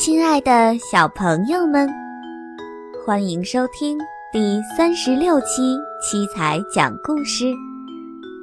[0.00, 1.86] 亲爱的小朋友们，
[3.04, 3.98] 欢迎收听
[4.32, 7.52] 第三十六期七彩讲故事。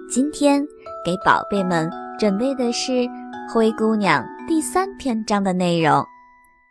[0.07, 0.63] 今天
[1.03, 1.89] 给宝贝们
[2.19, 2.91] 准备的是
[3.51, 6.05] 《灰姑娘》第三篇章的内容。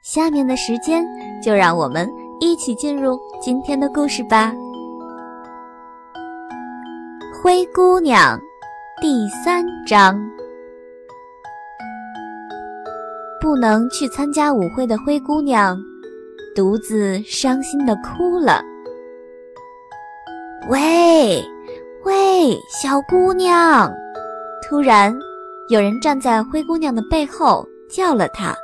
[0.03, 1.05] 下面的时间，
[1.43, 2.09] 就让我们
[2.39, 4.55] 一起进入今天的故事吧。
[7.43, 8.39] 《灰姑娘》
[9.03, 10.36] 第三章。
[13.41, 15.79] 不能去参加舞会的灰姑娘，
[16.55, 18.63] 独自伤心的哭了。
[20.69, 21.45] 喂，
[22.05, 23.93] 喂，小姑娘！
[24.63, 25.17] 突然，
[25.69, 28.55] 有人站在灰姑娘的背后叫了她。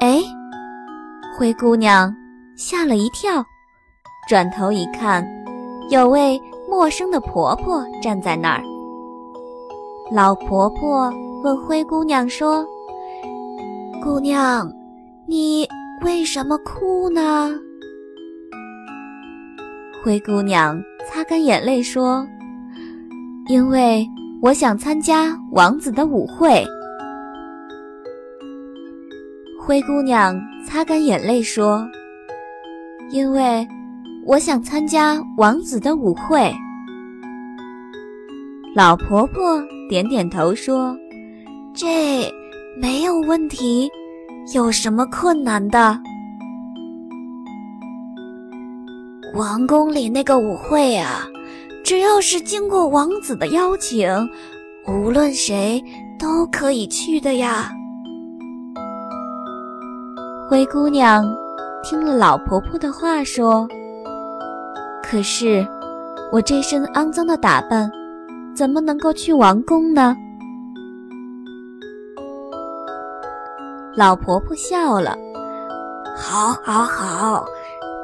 [0.00, 0.20] 哎，
[1.36, 2.14] 灰姑娘
[2.56, 3.44] 吓了一跳，
[4.28, 5.26] 转头一看，
[5.90, 8.62] 有位陌生的婆婆站在那儿。
[10.12, 11.10] 老婆婆
[11.44, 12.66] 问灰姑娘说。
[14.00, 14.72] 姑娘，
[15.26, 15.68] 你
[16.02, 17.54] 为什么哭呢？
[20.02, 22.26] 灰姑娘擦干眼泪说
[23.50, 24.06] ：“因为
[24.40, 26.64] 我想参加王子的舞会。”
[29.60, 31.86] 灰姑娘擦干眼泪说
[33.10, 33.66] ：“因为
[34.26, 36.52] 我想参加王子的舞会。”
[38.74, 40.96] 老婆婆点点头说
[41.74, 42.32] ：“这。”
[42.80, 43.90] 没有问题，
[44.54, 45.98] 有什么困难的？
[49.34, 51.26] 王宫里那个舞会啊，
[51.84, 54.08] 只要是经过王子的邀请，
[54.86, 55.82] 无论谁
[56.18, 57.70] 都可以去的呀。
[60.48, 61.24] 灰姑娘
[61.82, 63.66] 听了老婆婆的话，说
[65.02, 65.66] ：“可是
[66.32, 67.90] 我这身肮脏的打扮，
[68.54, 70.16] 怎么能够去王宫呢？”
[73.98, 75.18] 老婆婆笑了，
[76.16, 77.44] 好，好，好，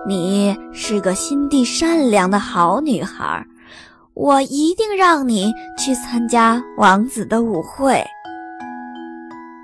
[0.04, 3.46] 你是个心地善良的好女孩，
[4.12, 8.04] 我一定让你去参加王子的舞会。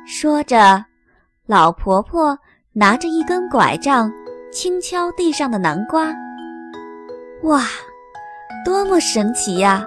[0.06, 0.84] 说着，
[1.46, 2.38] 老婆婆
[2.72, 4.08] 拿着一根拐杖，
[4.52, 6.14] 轻敲地上的南瓜。
[7.42, 7.64] 哇，
[8.64, 9.84] 多么神奇呀！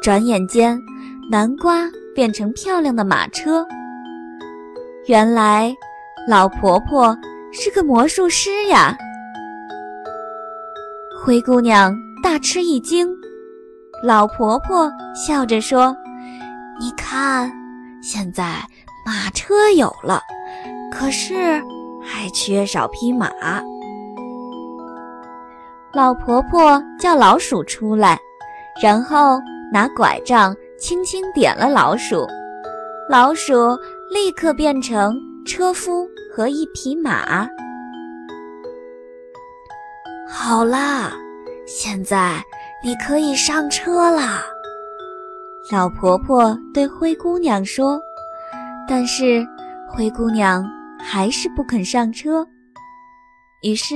[0.00, 0.80] 转眼间，
[1.28, 3.66] 南瓜变成漂亮的马车。
[5.06, 5.74] 原来，
[6.28, 7.16] 老婆婆
[7.52, 8.94] 是个魔术师呀！
[11.18, 13.08] 灰姑娘大吃一惊。
[14.04, 15.96] 老婆婆笑着说
[16.78, 17.50] ：“你看，
[18.02, 18.62] 现在
[19.06, 20.20] 马车有了，
[20.92, 21.60] 可是
[22.02, 23.30] 还缺少匹马。”
[25.94, 28.18] 老婆婆叫老鼠出来，
[28.82, 29.40] 然后
[29.72, 32.26] 拿拐杖轻轻点了老鼠，
[33.08, 33.76] 老鼠。
[34.12, 35.16] 立刻变成
[35.46, 36.04] 车夫
[36.34, 37.48] 和一匹马。
[40.28, 41.12] 好啦，
[41.64, 42.42] 现在
[42.82, 44.42] 你可以上车啦。
[45.70, 48.00] 老婆婆对灰姑娘说。
[48.88, 49.46] 但是
[49.88, 52.44] 灰姑娘还是不肯上车。
[53.62, 53.94] 于是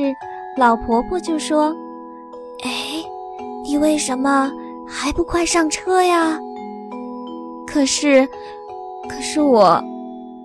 [0.57, 1.75] 老婆婆就说
[2.63, 3.03] ：“哎，
[3.65, 4.49] 你为什么
[4.87, 6.39] 还不快上车呀？”
[7.67, 8.25] 可是，
[9.09, 9.83] 可是我。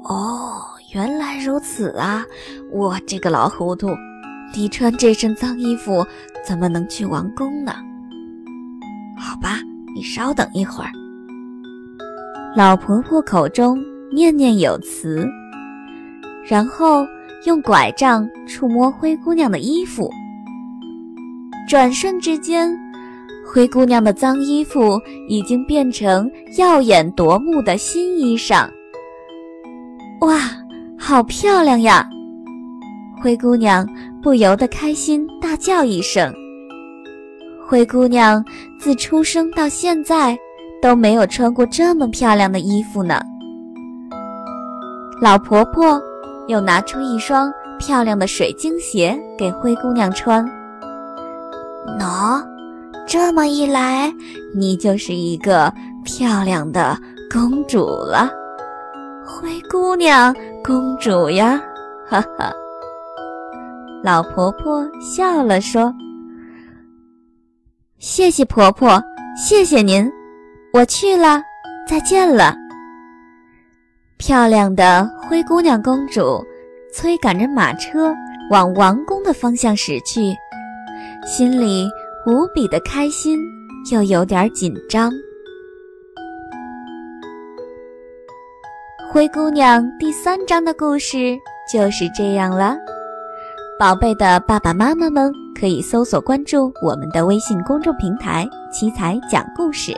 [0.03, 0.61] 哦，
[0.93, 2.25] 原来如此啊！
[2.71, 3.89] 我这个老糊涂，
[4.55, 6.05] 你穿这身脏衣服
[6.43, 7.75] 怎么能去王宫呢？
[9.19, 9.59] 好吧，
[9.93, 10.89] 你稍等一会儿。
[12.55, 13.77] 老婆婆口中
[14.11, 15.27] 念念有词，
[16.47, 17.05] 然后
[17.45, 20.09] 用拐杖触摸灰姑娘的衣服。
[21.69, 22.75] 转瞬之间，
[23.45, 28.67] 灰姑娘的脏衣服已经变成耀眼夺目的新衣裳。
[30.21, 30.37] 哇，
[30.97, 32.07] 好漂亮呀！
[33.21, 33.87] 灰姑娘
[34.21, 36.33] 不由得开心大叫一声。
[37.67, 38.43] 灰姑娘
[38.79, 40.37] 自出生到现在
[40.81, 43.21] 都没有穿过这么漂亮的衣服呢。
[45.21, 46.01] 老婆婆
[46.47, 50.45] 又拿出一双漂亮的水晶鞋给灰姑娘穿。
[51.99, 52.41] 喏，
[53.07, 54.13] 这么一来，
[54.55, 55.73] 你就是一个
[56.03, 56.97] 漂亮的
[57.31, 58.29] 公主了。
[59.29, 61.61] 灰姑娘，公主呀，
[62.09, 62.51] 哈哈！
[64.03, 65.93] 老婆婆笑了，说
[67.99, 68.99] ：“谢谢婆婆，
[69.37, 70.11] 谢谢您，
[70.73, 71.43] 我去了，
[71.87, 72.55] 再见了。”
[74.17, 76.43] 漂亮的灰姑娘公主
[76.91, 78.11] 催赶着马车
[78.49, 80.35] 往王宫的方向驶去，
[81.23, 81.87] 心里
[82.25, 83.39] 无比的开心，
[83.91, 85.11] 又有点紧张。
[89.11, 91.35] 灰姑娘第三章的故事
[91.73, 92.77] 就是这样了。
[93.79, 99.95] 宝贝的爸爸妈妈们可以搜索关注我们的微信公众平台“七彩讲故事”，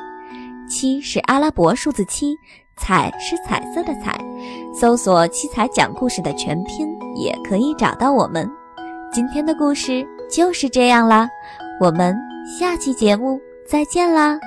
[0.69, 2.37] 七是阿拉伯数字七，
[2.77, 4.17] 彩是彩色的彩。
[4.73, 8.49] 搜索“七彩讲故事”的全拼也可以找到我们。
[9.11, 11.27] 今天的故事就是这样啦，
[11.81, 12.15] 我们
[12.57, 13.37] 下期节目
[13.67, 14.39] 再见啦！